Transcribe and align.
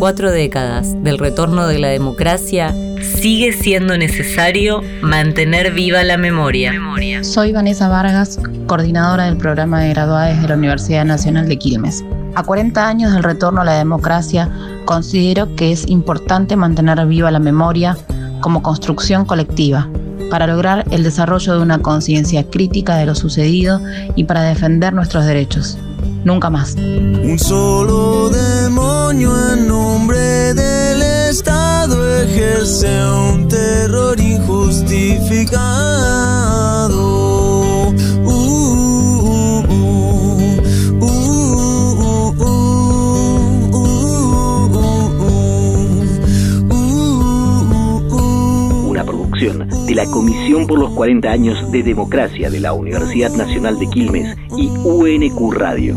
cuatro 0.00 0.30
décadas 0.30 0.94
del 1.04 1.18
retorno 1.18 1.66
de 1.66 1.78
la 1.78 1.88
democracia, 1.88 2.74
sigue 3.20 3.52
siendo 3.52 3.98
necesario 3.98 4.80
mantener 5.02 5.72
viva 5.74 6.02
la 6.04 6.16
memoria. 6.16 6.72
Soy 7.22 7.52
Vanessa 7.52 7.86
Vargas, 7.90 8.40
coordinadora 8.66 9.26
del 9.26 9.36
programa 9.36 9.78
de 9.80 9.90
graduades 9.90 10.40
de 10.40 10.48
la 10.48 10.54
Universidad 10.54 11.04
Nacional 11.04 11.46
de 11.48 11.58
Quilmes. 11.58 12.02
A 12.34 12.42
40 12.42 12.88
años 12.88 13.12
del 13.12 13.22
retorno 13.22 13.60
a 13.60 13.64
la 13.64 13.74
democracia, 13.76 14.48
considero 14.86 15.54
que 15.54 15.70
es 15.70 15.86
importante 15.86 16.56
mantener 16.56 17.06
viva 17.06 17.30
la 17.30 17.38
memoria 17.38 17.94
como 18.40 18.62
construcción 18.62 19.26
colectiva 19.26 19.86
para 20.30 20.46
lograr 20.46 20.86
el 20.92 21.02
desarrollo 21.02 21.52
de 21.56 21.60
una 21.60 21.78
conciencia 21.80 22.48
crítica 22.48 22.96
de 22.96 23.04
lo 23.04 23.14
sucedido 23.14 23.82
y 24.16 24.24
para 24.24 24.40
defender 24.44 24.94
nuestros 24.94 25.26
derechos. 25.26 25.76
Nunca 26.24 26.48
más. 26.48 26.74
Un 26.76 27.38
solo 27.38 28.30
demonio 28.30 29.34
un 32.62 33.48
terror 33.48 34.20
injustificado. 34.20 35.60
Una 48.88 49.04
producción 49.04 49.66
de 49.86 49.94
la 49.94 50.04
Comisión 50.04 50.66
por 50.66 50.78
los 50.78 50.90
40 50.90 51.30
años 51.30 51.72
de 51.72 51.82
Democracia 51.82 52.50
de 52.50 52.60
la 52.60 52.74
Universidad 52.74 53.30
Nacional 53.32 53.78
de 53.78 53.88
Quilmes 53.88 54.36
y 54.58 54.68
UNQ 54.84 55.54
Radio. 55.54 55.96